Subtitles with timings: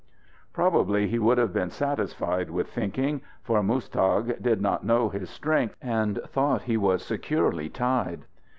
[0.51, 5.75] Probably he would have been satisfied with thinking, for Muztagh did not know his strength,
[5.79, 8.25] and thought he was securely tied.